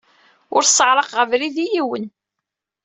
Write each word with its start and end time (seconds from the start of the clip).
Ur 0.55 0.63
sseɛraqeɣ 0.65 1.19
abrid 1.23 1.57
i 1.65 1.67
yiwen. 1.73 2.05